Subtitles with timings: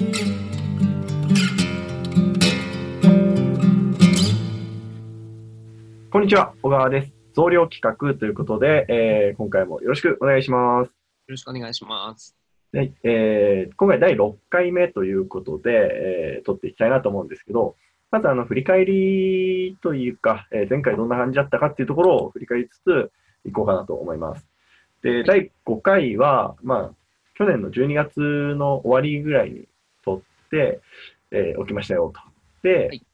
[0.00, 0.06] こ
[6.18, 7.12] んにちは、小川です。
[7.34, 10.88] 増量企画ということで、えー今回もよろしくお願いします。
[10.88, 10.92] よ
[11.28, 12.34] ろしくお願いします。
[12.72, 17.76] はいえー今回第6回目ということで、えー撮っていきたいなと思うんですけど、
[18.10, 23.12] まずあの振り返りというか、えー前回どんな感じだったかっていうところを振り返りつつ
[23.44, 24.46] いこうかなと思います。
[25.02, 26.90] で、第5回は、まあ、
[27.34, 28.18] 去年の12月
[28.54, 29.68] の終わりぐらいに
[31.32, 32.20] えー起きましたよと。
[32.62, 33.06] で、はい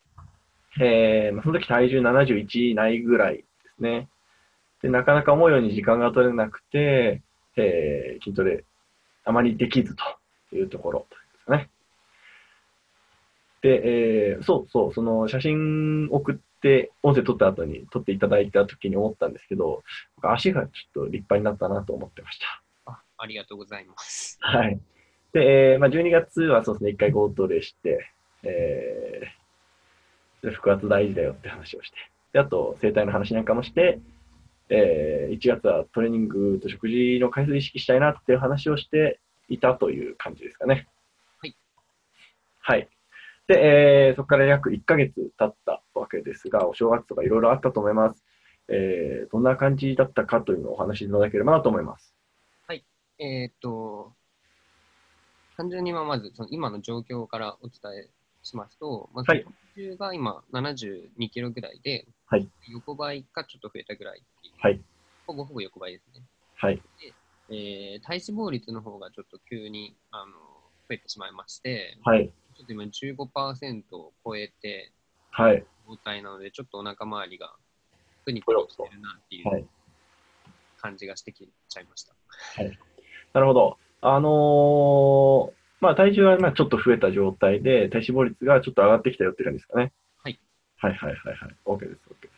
[0.80, 3.44] えーまあ、その時体重71ないぐらいで
[3.76, 4.08] すね。
[4.82, 7.22] で、なかなか思うように時間が取れなくて、
[7.56, 8.64] えー筋トレ
[9.24, 10.04] あまりできずと
[10.56, 11.70] いうところですかね。
[13.62, 13.82] で、
[14.32, 19.82] えーそうそう、その写真送って、音声撮った後に撮っていただいた時に思ったんですけど、
[20.16, 22.62] 僕足がちょっと立派になったなと思ってました。
[22.86, 24.38] あありがとうございます。
[24.40, 24.80] はい。
[25.36, 28.10] で、えーまあ、12月はそうですね、1回ゴートレして、
[28.42, 31.96] えーで腹圧大事だよって話をして、
[32.32, 34.00] であと、生体の話なんかもして、
[34.70, 39.20] えー1月はトレーニングと食事の回数意識したいなっていう話をして
[39.50, 40.88] いたという感じですかね。
[41.42, 41.56] はい。
[42.60, 42.88] はい。
[43.46, 48.24] で、えーそこから約1ヶ月経ったわけですが、お正月とかいろいろあったと思います。
[48.68, 52.14] えーどんな感じだったかというのをお話しいただければなと思います。
[53.18, 54.14] えーっと、
[55.56, 58.10] 単純にまあまずその今の状況からお伝え
[58.42, 64.22] しますと、まずはい体重が今72キロぐらいで、はい横ばいかちょっと増えたぐらい
[64.60, 64.80] はい
[65.26, 66.24] ほぼほぼ横ばいですね。
[66.56, 66.82] はい。
[67.48, 70.32] えー体脂肪率の方がちょっと急にあの
[70.88, 72.30] 増えてしまいまして、はい。
[72.56, 74.92] ちょっと今15%を超えて
[75.30, 75.64] はい。
[75.86, 77.54] 状態なので、ちょっとお腹周りが
[78.24, 79.68] プニプニしてるなっていはいう
[80.80, 82.14] 感じがしてきちゃいました。
[83.32, 83.78] なるほど。
[84.08, 89.92] あのーまあ体重はまあちょっと増えた状態で、体脂肪率がちょっと上がってきたよって感じですかね。
[90.22, 90.40] はい。
[90.78, 91.56] はいはいはいはい。
[91.66, 92.32] OK です、OK です。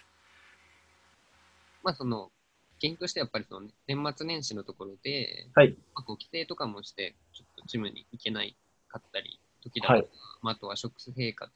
[1.85, 2.33] まあその、
[2.81, 8.57] 原因としてやっぱりその年末年始のところで、はいまあ、こう規制とかもして、ちょっとジムに行けない
[8.89, 10.09] かったり、時だとか、はい
[10.43, 11.53] まあ、あとは食生活、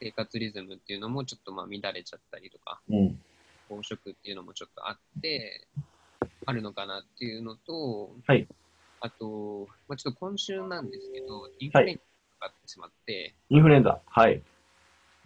[0.00, 3.20] 生活リズムっていうのもちょっとまあ乱れちゃったりとか、うん。
[3.70, 5.66] 飽食っていうのもちょっとあって、
[6.46, 8.46] あるのかなっていうのと、はい
[9.04, 14.00] あと、まあ、ちょっと今週なんですけど、インフルエンザがかかってしまって、インフルエンザ。
[14.06, 14.40] はい。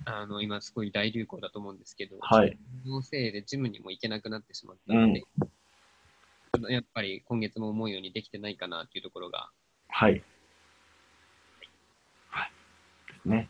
[0.07, 2.59] あの今すごい大流行だと思うんですけど、はい。
[2.85, 5.47] そのせいでジムにも行けなくなってしまったので、ちょ
[6.59, 9.51] っとやっぱり今月も思うようにできてないかなっていうところが、
[9.89, 10.23] はい。
[12.31, 12.51] はい。
[13.13, 13.49] ですね。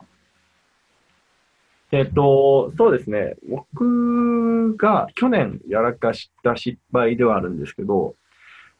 [1.92, 3.36] えっと、そうですね。
[3.48, 8.16] 僕が去年やらかした失敗ではあるんですけど、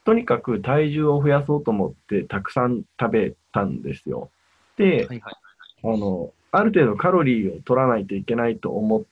[0.06, 4.30] とにかく体重を増やそうと思ってたくさん食べたんですよ。
[4.76, 5.34] で、はいはい。
[5.82, 9.02] あの、ある程度カロリーを取らないといけないと思っ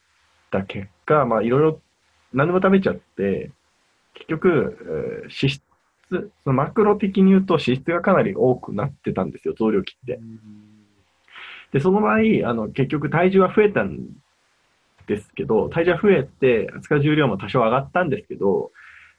[0.53, 1.81] た結果、まあいろいろ
[2.33, 3.51] 何でも食べちゃって、
[4.15, 5.63] 結局、えー脂質、
[6.11, 10.21] そのマクロ的に言うと脂質がかなり多くなってたんですよ、増量期って。
[11.73, 12.19] で、その場合、
[12.49, 13.99] あの、結局体重は増えたん
[15.09, 18.71] ですけど、体重は増えて、扱う重量も多少上がったんですけど、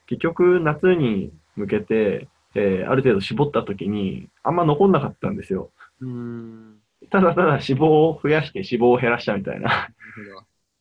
[0.07, 5.69] 結局夏に向けて、えーある程度絞った時に、あんま残んなかったんですよ。
[6.01, 6.75] うーん。
[7.09, 9.89] ただただ脂肪を増やして脂肪を減らしたみたいな。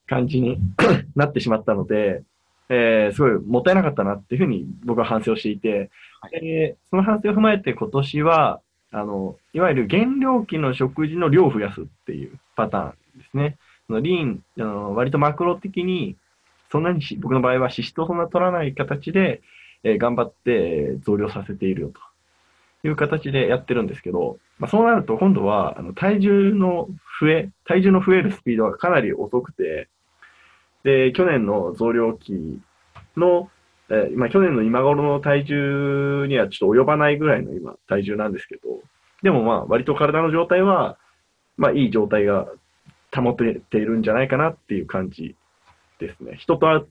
[0.07, 0.59] 感じに
[1.17, 2.23] なってしまったので、
[2.69, 5.91] えーすごいもったいなかったなっていうふうに僕は反省をしていて、
[6.21, 8.61] はいでその反省を踏まえて今年は、
[8.91, 13.59] あの、いわゆる減量期の食事の量を増やすっていうパターンですね。
[13.87, 16.17] そのリーン、あの割とマクロ的に、
[16.71, 19.43] そんなにし僕の場合は脂質をそんな取らない形で、
[19.85, 21.93] え頑張って増量させているよ
[22.83, 26.89] という形でやってるんですけど、まあ、そうなると今度はあの体重の
[27.21, 29.89] 増え、体重の増えるスピードがかなり遅くて、
[30.83, 32.61] で、去年の増量期
[33.17, 33.51] の、
[33.91, 38.63] えまあ、去年の今頃の体重にはちょっと及ばないぐらいの今、体重なんですけど、
[39.23, 40.99] でもまあ、割と体の状態は、
[41.57, 42.47] まあ、いい状態が
[43.15, 45.37] 保てているんじゃないかなっていう感じ
[46.01, 46.37] ですね。
[46.39, 46.85] 人と会っ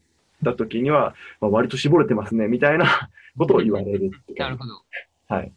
[0.44, 4.82] た時には、まあ、割と絞れてますね、みたいな ことを言われるってなるほど。
[5.28, 5.52] はい。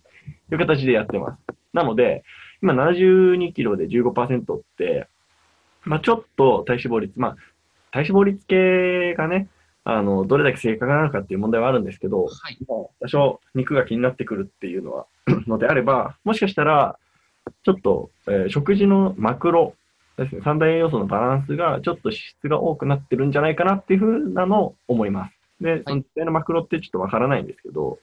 [0.48, 1.56] という形でやってます。
[1.72, 2.24] なので、
[2.62, 5.08] 今72キロで15%って、
[5.84, 7.36] まあちょっと体脂肪率、まあ
[7.92, 9.48] 体脂肪率系がね、
[9.84, 12.58] あの、どれだけ正確なのかっていう問題はあるんですけど、はい。
[12.66, 15.06] まあ多少肉が気になってくるっていうのは、
[15.46, 16.98] のであれば、もしかしたら、
[17.62, 19.74] ちょっと、えー食事のマクロ
[20.16, 25.32] ですね、三大栄養素のバランスがちょっと脂質が多くなってるんじゃないかなっていうふうなのを思います。
[25.60, 27.98] で、その実際のマクロってちょっとわからないんですけど、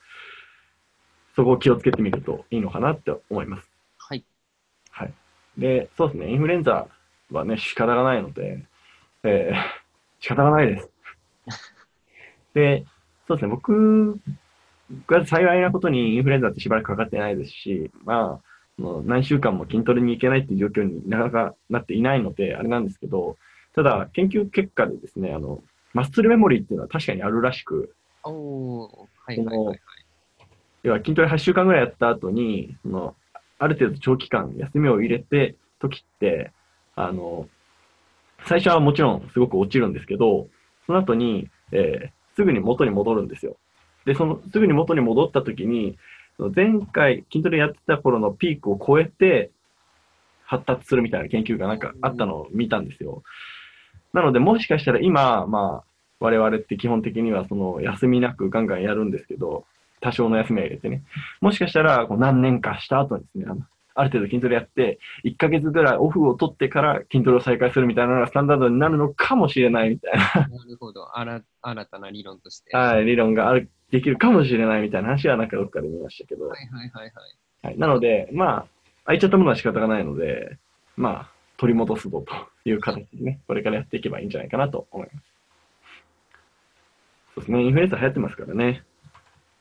[1.36, 3.68] そこを気をつけてみるといいのかなって思います。
[3.98, 4.24] はい。
[4.92, 5.14] はい。
[5.58, 6.88] で、そうですね、インフルエンザ
[7.32, 8.64] はね、仕方がないので、
[9.24, 9.58] えー、
[10.22, 10.90] 仕方がないです。
[12.54, 12.86] で、
[13.28, 14.20] そうですね、僕
[15.08, 23.38] が幸いなことにインフルエンザってしばらくかかってないですし、まあ、もう何週間も筋トレに行けないっていう状況になかなかなっていないので、あれなんですけど、
[23.76, 28.90] ただ、研究結果でですね、あの、マッスルメモリーっていうのは確かにあるらしく、おー、
[29.26, 29.80] はいはいはいはい。
[30.84, 33.16] 要は筋トレ8週間ぐらいやった後に、その、
[33.60, 36.52] ある程度長期間休みを入れて時って、
[36.96, 37.48] あの、
[38.46, 40.48] 最初はもちろんすごく落ちるんですけど、
[40.86, 43.58] その後に、えーすぐに元に戻るんですよ。
[44.06, 45.98] で、その、すぐに元に戻った時に、
[46.38, 49.52] 前回筋トレやってた頃のピークを超えて
[50.46, 53.24] 発達するみたいな研究がなんかあったのを見たんですよ。
[54.14, 55.84] なので、もしかしたら今、まあ、
[56.20, 59.66] 我々って基本的にはその休みなくガンガンやるんですけど、
[60.02, 61.04] 多少の休みを入れてね。
[61.42, 63.62] もしかしたら、こう何年かした後にですね、あの
[63.96, 71.18] ある程度筋トレやって、1ヶ月ぐらいオフを取ってから筋トレを再開するみたいなのがスタンダードになるのかもしれないみたいな、なるほど。
[71.18, 72.76] あら新たな理論として。
[72.76, 77.14] はい、理論がある、できるかもしれないみたいな話はなんかどっかで見ましたけど、はいはいはいはい。
[77.62, 78.66] はい、なので、まあ、
[79.06, 80.58] 空いちゃったものは仕方がないので、
[80.98, 85.26] まあ、取り戻すぞという形でね、これからやっていけばいいんじゃないかなと思います。
[87.36, 88.84] そうですね、インフルエンザ流行ってますからね。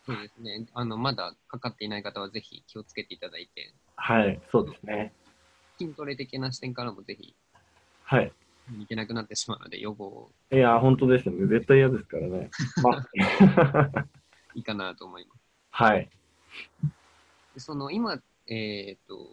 [0.06, 0.66] そうですね。
[0.72, 5.12] あの、まだかかっていない方はぜひ気をつけていただいて、はい、そうですね。
[5.76, 7.36] 筋トレ的な視点からもぜひ
[8.04, 8.32] はい。
[8.80, 11.46] いけなくなってしまうので、予防をいや、本当ですよね。
[11.48, 12.50] 絶対嫌ですからね。
[12.82, 12.98] ま
[13.92, 14.06] あ、
[14.54, 15.40] いいかなと思います。
[15.70, 16.08] はい。
[17.54, 19.28] でその今、えっ、と、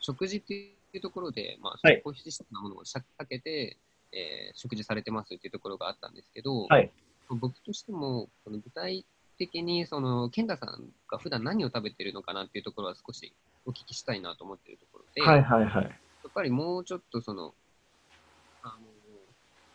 [0.00, 3.78] 食事っていうところで、まあ、はい高質なものを避けて、
[4.12, 6.90] えー食事されてますっていうところがあったんですけど、はい
[7.34, 9.04] 僕としても、その具体
[9.38, 13.32] 的に、その、健太さんが普段何を食べてるのかなっていうところは少し
[13.64, 15.84] お聞きしたいなと思ってるところで、はいはいはい。
[15.84, 15.90] や
[16.28, 17.52] っぱりもうちょっとその、あ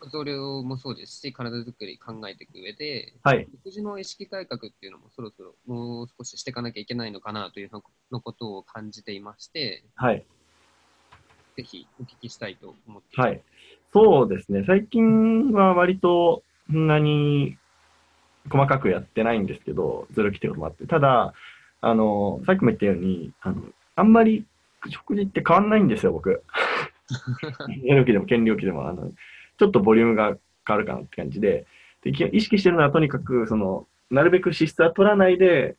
[0.01, 3.47] の、それもそうですし、体作り考えていく上で、はい。
[3.63, 10.25] 食事の意識改革っていうのもそろそろもう少ししていかなきゃいけないのかなというののことを感じていまして、はい。
[11.55, 13.27] ぜひお聞きしたいと思っています。
[13.27, 13.41] はい。
[13.93, 14.63] そうですね。
[14.67, 17.57] 最近は割と、そんなに
[18.51, 20.85] 細かくやってないんですけど、ずる来てることもあって。
[20.85, 21.33] ただ、
[21.81, 23.63] あの、さっきも言ったように、あの、
[23.95, 24.45] あんまり
[24.89, 26.43] 食事って変わんないんですよ、僕。
[27.83, 29.11] 家料機でも兼料機でも、あの、
[29.57, 31.65] ちょっとボリュームが変わるかなって感じで、
[32.03, 35.75] でき意識してるのはとにかく、その、なるべく脂質は取らないで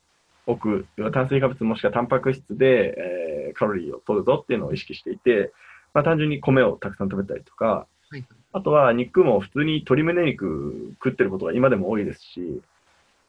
[0.47, 5.53] おく、炭水化物もしくはタンパク質で、えーカロリーを取るぞっていうのを意識していて、
[5.95, 12.63] まあ、単純に米をたくさん食べたりとか、はいあとは肉も普通に鶏胸肉食ってることが今でも多いですし、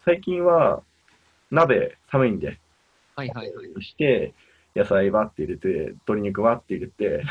[0.06, 0.82] 最近は
[1.52, 2.58] 鍋寒いんで、
[3.18, 3.84] はいはいはい。
[3.84, 4.34] して、
[4.78, 5.68] 野菜わって入れて、
[6.08, 7.24] 鶏肉わって入れて、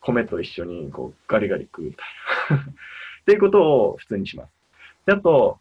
[0.00, 2.39] 米と一緒にこうガリガリ食うみたいな。
[3.22, 4.52] っていうことを普通にします。
[5.06, 5.58] であと、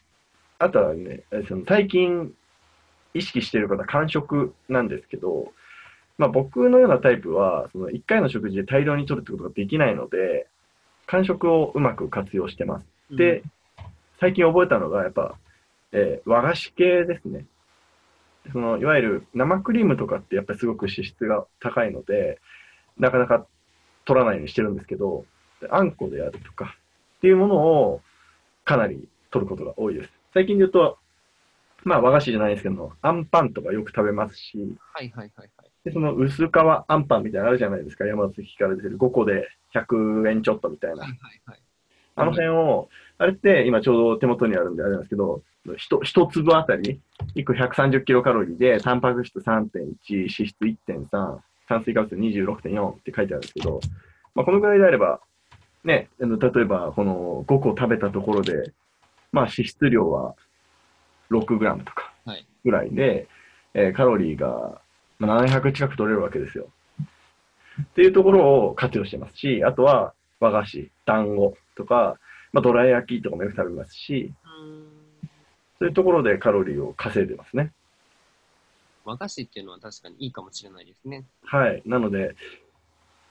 [0.59, 2.33] あとはね、えその最近
[3.13, 5.53] 意識していることは間食なんですけど、
[6.17, 10.47] まあ僕のようなタイプは、その1回の食事で大量に取るってことができないので、
[11.07, 12.87] 間食をうまく活用してます。
[13.09, 13.43] で、
[14.19, 15.37] 最近覚えたのが、やっぱ、
[15.91, 17.45] えー和菓子系ですね。
[18.51, 22.39] その、いわゆる生クリームとかってやっぱりすごく脂質が高いので、
[22.97, 23.47] なかなか
[24.05, 25.25] 取らないようにしてるんですけど、
[25.69, 26.75] あんこであるとか
[27.17, 28.01] っていうものを
[28.65, 30.09] かなり取ることが多いです。
[30.33, 30.97] 最近で言うと、
[31.83, 34.57] まあ和菓子じゃないですけど、あんパンとかよく食べますし、
[34.93, 35.69] はいはいはいはい。
[35.85, 36.49] で、その薄皮
[36.87, 38.05] あんパンみたいなのあるじゃないですか。
[38.05, 41.09] 山崎から出てる5個で100円ちょっとみたいなはい。
[41.09, 41.59] はいはい。
[42.15, 45.41] あの辺を、あれって今ちょうど手元にあるんであれなんですけど、
[45.77, 46.99] ひと一粒あたり、
[47.35, 51.37] 1個130キロカロリーで、タンパク質3.1、脂質1.3、
[51.67, 53.79] 炭水化物26.4って書いてあるんですけど、
[54.35, 55.21] まあ、このぐらいであれば、
[55.83, 58.73] ね、あの例えばこの5個食べたところで、
[59.31, 60.35] まあ脂質量は
[61.31, 63.27] 6グラムとかはいぐらいで、
[63.73, 64.81] えーカロリーが
[65.19, 66.69] まあ700近く取れるわけですよ。
[67.81, 72.17] っていうところを活用してますし、あとは和菓子、団子とか、
[72.51, 74.33] まあ、どら焼きとかもよく食べますし、
[75.79, 77.71] そういうところでカロリーを稼いでますね。
[79.05, 81.23] 和菓子っていうのは確かにいいかもしれないですね。
[81.43, 81.81] はい。
[81.85, 82.35] なので、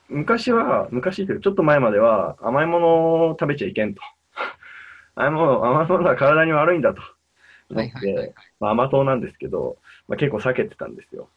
[0.09, 4.03] 昔は、昔っていうかちょっと前までは甘いものを食べちゃいけんと。
[5.15, 7.03] 甘いもの、甘いものは体に悪いんだと。
[7.73, 8.35] はいはいはい。
[8.61, 11.29] まあ甘党なんですけど、まあ、結構避けてたんですよ。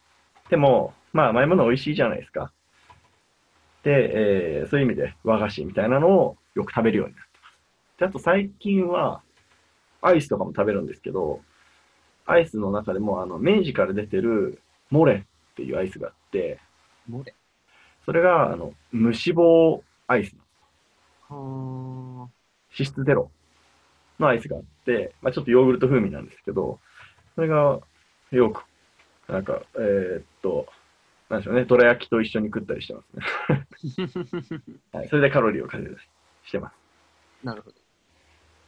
[0.49, 2.53] でも、まあ甘いもの美味しいじゃないですか。
[3.83, 7.99] で、えーそういう意味で和菓子みたいなのをよく食べるようになってます。
[7.99, 9.23] で、あと最近は、
[10.01, 11.41] アイスとかも食べるんですけど、
[12.25, 16.59] アイスの中でも、あの、明治から出てるモレっていうアイスがあって、
[17.07, 17.35] モレ。
[18.05, 20.35] それが、あの、無脂肪アイス。
[21.29, 22.29] は
[22.77, 23.31] 脂質ゼロ
[24.19, 26.79] のアイスがあって、まあ、ちょっとヨーグルト風味なんですけど、
[27.35, 27.79] それが
[28.31, 28.65] よく、
[29.27, 30.67] なんか、えーっと、
[31.29, 33.25] なんでしょうね、どら焼きと一緒に食ったりしてますね。
[34.93, 36.07] ー はい、それでカロリーを稼いだり
[36.47, 36.75] してます。
[37.43, 37.75] なるほど。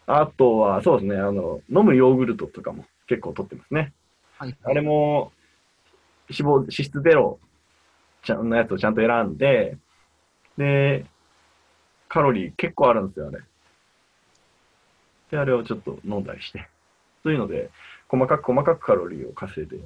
[0.06, 3.94] あとは、そうですね、あの、飲むヨーグルトとかも結構取ってますね。
[4.38, 4.58] はい。
[4.64, 5.32] あれも、
[6.30, 7.40] 脂肪、脂質ゼロ
[8.24, 9.78] ちゃんのやつをちゃんと選んで、
[10.58, 11.06] で、
[12.08, 13.40] カロリー結構あるんですよ、あれ。
[15.32, 16.68] で、あれをちょっと飲んだりして。
[17.24, 17.70] そういうので、
[18.08, 19.78] 細かく細かくカロリーを稼いで、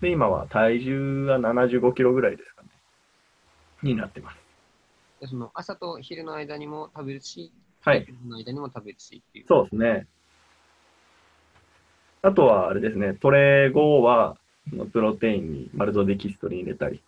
[0.00, 2.68] で、今は体重は75キロぐらいですかね。
[3.82, 4.38] になってます。
[5.20, 7.52] でその朝と昼の間にも食べるし、
[7.84, 8.04] はい。
[8.04, 9.44] 昼の間にも食べるしっていう。
[9.46, 10.06] そうですね。
[12.22, 14.36] あとは、あれですね、トレ後は、
[14.92, 17.00] プロテインにマルトデキストリン入れたり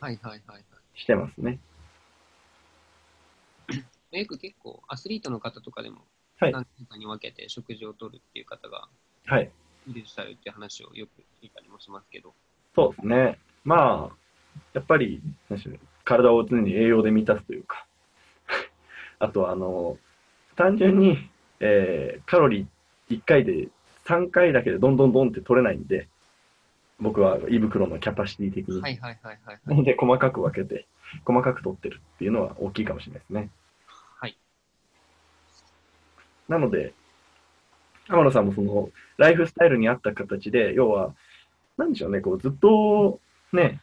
[0.00, 0.64] はいはいはいはい。
[0.94, 1.58] してますね。
[4.12, 5.98] よく結構アスリートの方とかでも
[6.40, 8.88] はい何回かに分けて食事をとるっていう方が
[9.26, 9.50] はい。
[9.86, 12.34] いらっしゃるっていう話をよく聞いたりもしますけど。
[12.74, 13.38] そうですね。
[13.64, 14.16] まあ、
[14.74, 15.22] やっぱり、
[16.04, 17.86] 体を常に栄養で満たすというか、
[19.18, 19.98] あとは、あの、
[20.56, 21.16] 単純に、
[21.60, 23.68] えーカロリー1回で
[24.04, 26.08] 3回だけでどんどんどんって取れないんで、
[27.00, 28.80] 僕は胃袋のキャパシティ的に。
[28.80, 30.86] はいはいはいはいなので、細かく分けて、
[31.24, 33.50] 細かく取ってるっていうのは大きいかもしれないですね。
[34.18, 34.36] はい。
[36.48, 36.92] なので、
[38.08, 41.14] 天野さんもその、ライフスタイルに合った形で、要は、
[41.76, 43.20] なんでしょうね、こう、ずっと、
[43.52, 43.80] ね、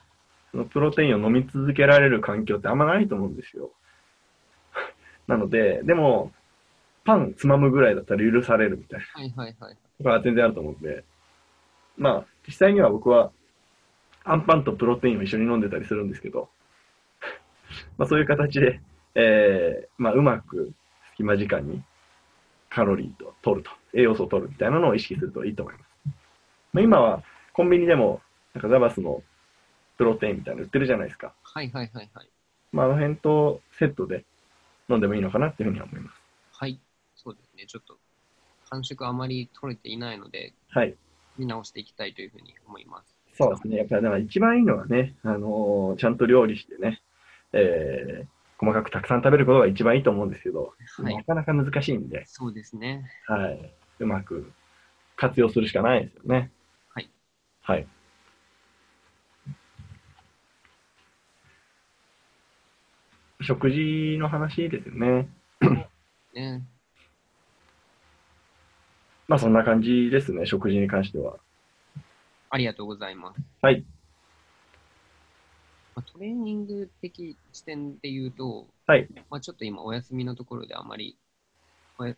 [0.51, 3.71] そのプロテインを飲み続けられる環境ってあんまないと思うんですよ。
[5.27, 6.31] なので、でも、
[7.03, 9.05] パンつまむぐらいだったら許されるみたいな。
[9.21, 9.77] はいはいはい。
[9.97, 11.03] とかは全然あると思うんで、
[11.97, 13.31] まあ、実際には僕は、
[14.23, 16.49] アンパンとプロテインを一緒に飲んでたりするんですけど、
[17.97, 18.81] まあそういう形で、
[19.15, 20.73] えー、まあうまく
[21.11, 21.81] 隙間時間に
[22.69, 25.85] カロリーと取ると、栄養素を取るみたいなのを意識するといいと思います。
[26.73, 27.23] まあ、今は
[27.53, 28.21] コンビニでも、
[28.53, 29.23] なんかザバスの
[29.97, 31.33] プロテインみたいなの売ってるじゃないですか。
[31.43, 32.29] はいはいはいはい。
[32.71, 34.25] まああの辺とセットで
[34.89, 36.21] 飲んでもいいのかなっていうふうには思います。
[36.51, 36.79] はい。
[37.15, 37.65] そうですね。
[37.65, 37.97] ちょっと、
[38.69, 40.95] 感触あまり取れていないので、はい。
[41.37, 43.15] 見直していきたいというふうに思います。
[43.37, 43.77] そうですね。
[43.77, 47.01] やっぱりだから一番いいのはね、あのーちゃんと料理してね、
[47.53, 48.27] えー
[48.59, 53.05] 細かくたくさん食べることが一番いいと思うんですけど、はいなかなか難しいんで、そうですね。
[53.27, 53.73] はい。
[53.99, 54.51] うまく
[55.15, 56.49] 活用するしかないですよね。
[56.93, 57.09] はい。
[57.61, 57.87] はい。
[63.41, 65.29] 食事の話ですよね。
[66.33, 66.63] ね。
[69.27, 71.37] まあそんな感じですね、食事に関しては。
[72.49, 73.41] ありがとうございます。
[73.61, 73.83] はい。
[75.95, 79.07] まあ、トレーニング的視点で言うと、はい。
[79.29, 81.17] まあ、ちょっと今お休みのところであまり、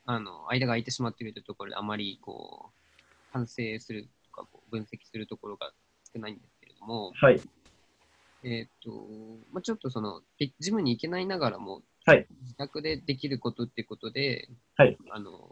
[0.06, 3.00] あの間が空いてしまっているというところであまりこう
[3.32, 5.72] 反省するとかこう分析するところが
[6.14, 7.42] 少ないんですけれども、はい。
[8.44, 8.92] えっ、と、
[9.52, 15.49] まあ、ちょっとその、でジムに行けないながらも、はい自宅でできることってことで、はいあの、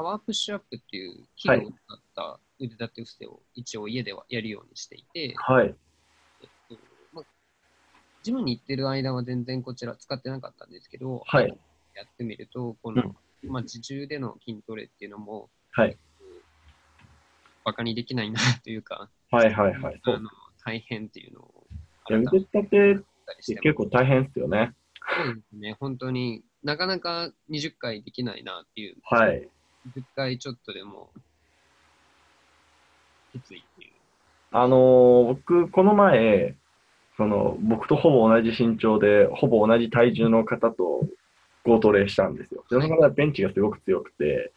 [0.00, 5.74] パワープッシュアップっていう器具を使った腕立て伏せを一応家ではやるようにしていて、はい。
[6.40, 6.76] えっと
[7.12, 7.24] まあ、
[8.22, 11.48] ジムに行ってる間は全然こちら使ってなかったんですけど、はい
[11.94, 15.98] やってみると、この、まあ、自重での筋トレっていうのも、はい。
[17.64, 20.00] バカにできないなというか、はいはいはい。
[20.02, 20.30] あの
[20.64, 21.66] 大変っていうのを
[22.08, 24.72] 腕立てたりして結構大変ですよね。
[25.24, 29.48] そうですね、本当になかなか20回できないなっていう、はい。
[29.88, 31.10] 10回ちょっとでも
[33.32, 33.90] きついっていう。
[34.52, 36.54] あのー僕、この前、
[37.16, 41.06] その、僕とほぼ同じ身長で、ほぼ同じ体重の方と、
[41.64, 42.64] ゴートレしたんですよ。
[42.68, 44.52] その方はベンチがすごく強くて、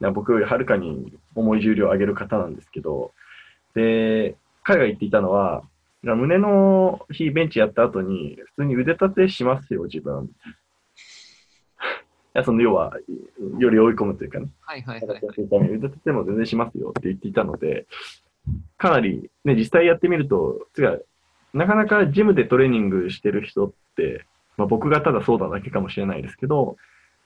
[0.00, 3.12] な僕よりはるかに重い重量を上げる方なんですけど、
[3.74, 5.62] で、彼が言っていたのは、
[6.02, 10.30] 胸の日ベンチやった後に、普通に腕立てしますよ、自分。
[12.44, 12.96] その、要は、
[13.58, 14.48] より追い込むというかね。
[14.60, 17.86] はいはいはい、はい形をするために腕立ても全然しますよって言っていたので、
[18.76, 20.98] かなり、ね、実際やってみると、つか
[21.54, 24.24] なかなかジムでトレーニングしてる人って、
[24.56, 26.76] まあ、僕がただそうだだけかもしれないですけど、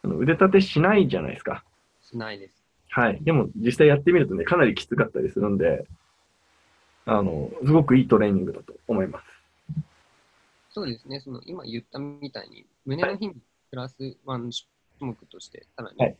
[0.04, 1.64] あの腕立てしないじゃないですか。
[2.02, 2.62] しないです。
[2.90, 3.18] はい。
[3.22, 5.86] でも実際やってみるとね、かなりきつかったりするんで、
[7.06, 9.24] あの、すごくいいトレーニングだと思います。
[10.70, 13.34] そうですね、その今言ったみたいに、胸の日に
[13.70, 14.50] プラスワン
[15.02, 16.16] 種目として、さらにはい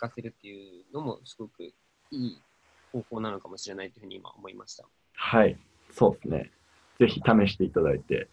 [0.00, 1.72] 効かせるっていうのも、すごくい
[2.10, 2.40] い
[2.92, 4.84] 方法なのかもしれないというふうに今思いました。
[5.14, 5.56] はい。
[5.90, 6.50] そうですね。
[6.98, 8.28] ぜひ試していただいて。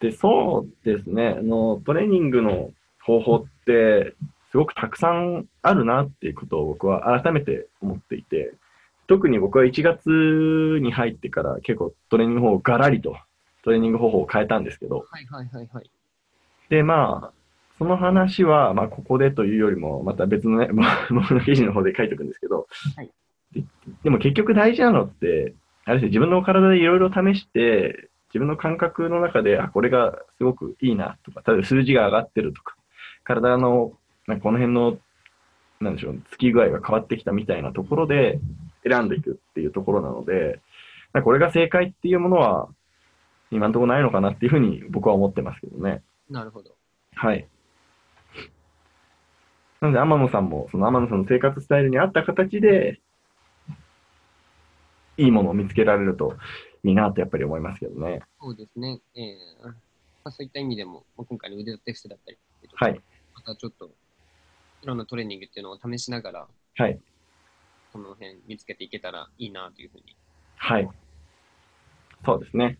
[0.00, 1.36] で、そうですね。
[1.38, 2.70] あの、トレーニングの
[3.04, 4.14] 方法って、
[4.50, 8.54] すごくたくさんあるなっていうことを僕は改めて思っていて、
[9.06, 13.16] 特に僕は1月に入ってから結構トレーニング方法をガラリと
[13.64, 15.90] トレーニング方法を変えたんですけど、はいはいはいはい。
[16.68, 17.41] で、まあ、
[17.78, 20.68] その話は、まあ、ここでというよりも、また別のね、
[21.10, 23.10] 僕の記事の方で書いておくんですけど、はい
[23.52, 23.64] で
[24.04, 32.76] でも結局大事なのって、あれですよ、自分の体でいろいろ試して、自分の感覚の中で、あ、これがすごくいいなとか、例えば数字が上がってるとか、
[33.24, 33.92] 体の、
[34.26, 34.98] なんかこの辺の、
[35.80, 38.40] なんでしょう、つき具合が変わってきたみたいなところで
[38.88, 40.60] 選んでいくっていうところなので、
[41.12, 42.68] なんかこれが正解っていうものは、
[43.50, 46.02] 今のところないのかなっていうふうに僕は思ってますけどね。
[46.30, 46.74] なるほど。
[47.14, 47.46] はい。
[49.82, 53.00] なので、天野さんも、その天野さんの生活スタイルに合った形で、
[55.16, 56.36] いいものを見つけられると
[56.84, 58.22] いいなとやっぱり思いますけどね。
[58.40, 59.00] そうですね。
[59.16, 59.74] えーま
[60.24, 62.38] あ、そういった意味でも、まあ、今回の腕テストだったり、
[62.72, 63.00] はい。
[63.34, 63.90] またちょっと、
[64.82, 66.46] いろんなトレーニングっていうのを試しながら、
[66.76, 67.00] はい。
[67.92, 70.16] この辺見つけていけたらいいなというふうに。
[70.58, 70.88] はい。
[72.24, 72.78] そうですね。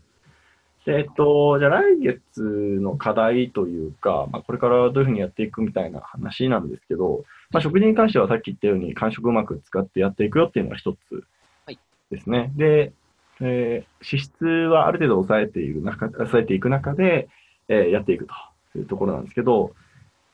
[0.84, 11.24] で、えっと、じゃあ来月の課題というか、まあ、これからどういうふうにやっていくみたいな話なんですけど、まあ、食事に関してはさっき言ったように間食うまく使ってやっていくよっていうのが一つ
[11.66, 11.78] はい
[12.10, 12.52] ですね。
[12.56, 12.92] で、
[13.40, 17.28] えー脂質はある程度抑えている中、抑えていく中で、
[17.68, 18.26] えーやっていく
[18.72, 19.74] というところなんですけど、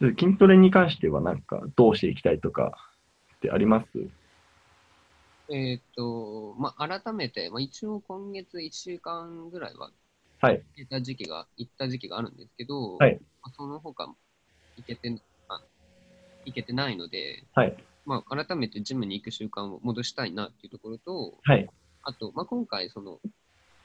[0.00, 2.72] 筋トレに関してはなんかどうしていきたいとか
[3.36, 3.88] ってあります？
[5.50, 9.90] えっ、と、まあ、改めて、まあ、一応今月1週間ぐらいは
[10.40, 10.62] はい。
[10.76, 14.06] 行った時期が、行った時期があるんですけど、はいまあ、その他
[14.76, 15.12] 行けて、
[15.48, 15.60] あ
[16.44, 17.76] 行けてないので、はい。
[18.04, 21.68] まあ、改めてジムに行く習慣を戻したいなっていうところと、はい。
[22.02, 23.20] あと、まあ、今回、その、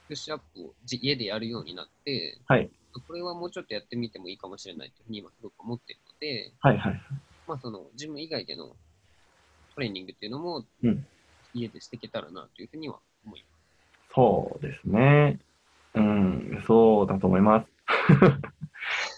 [0.06, 2.70] プッシュアップをじ家でやるようになって、はい。
[3.06, 6.78] これはもうちょっとやってみてもいいかもしれないというふうに今すごく思っているので、はい。
[6.78, 7.00] はい。
[7.46, 8.76] まあ、その、ジム以外での
[9.74, 11.06] トレーニングっていうのもうん、
[11.52, 13.54] 家でしていけたらなというふうには思いま
[14.14, 15.40] そうですね。
[15.94, 17.70] うん、そうだと思います。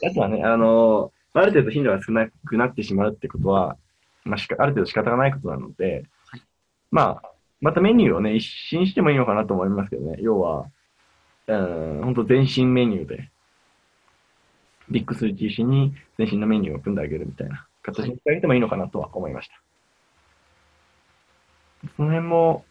[0.07, 3.77] あとはね、あの、ある程度頻度が少なくなってしまうってことは、
[4.25, 6.43] まあ、しかある程度仕方がないことなので、はい
[6.91, 10.17] まあ、またメニューをね、一新してもいいのかなと思いますけどね。
[10.21, 10.67] 要は、
[11.47, 13.31] うん、本当全身メニューで、
[14.91, 19.61] ビッグ数中心に全身のメニューを組んであげるみたいな形にしてあげてもいいのかなとは思いました。
[21.97, 22.65] その辺も、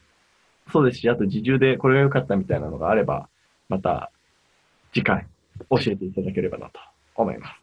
[0.72, 3.30] そうですし、あと自重でこれが良かったみたいなのがあれば、
[3.70, 4.12] また
[4.94, 5.26] 次回
[5.70, 6.80] 教えていただければなと
[7.16, 7.54] 思います。
[7.54, 7.56] す。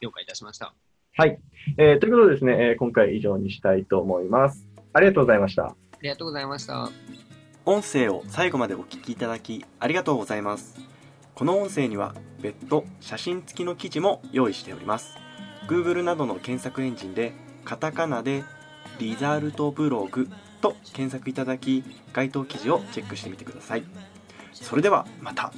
[0.00, 0.66] 了解いたしました。
[0.66, 0.72] あ
[1.16, 1.38] はい。
[1.78, 4.66] えーということでですね、えー今回以上にしたいと思います。
[4.92, 5.74] ありがとうございました。
[6.02, 6.90] りがとうございました。
[7.64, 10.74] 音声を最後までお聞きいただきありがとうございます
[11.34, 15.14] この音声には別途写真付きの記事も用意しております
[15.68, 17.32] Google などの検索エンジンで
[17.64, 18.42] カタカナで
[18.98, 20.28] リザルトブログ
[20.60, 23.84] と検索いただき該当記事をチェックしてみてください
[24.52, 25.52] それではまた。